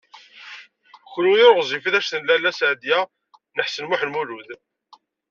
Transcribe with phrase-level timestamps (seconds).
[1.11, 2.99] Kenwi ur ɣezzifit anect n Lalla Seɛdiya
[3.55, 4.49] n Ḥsen u Muḥ Lmlud.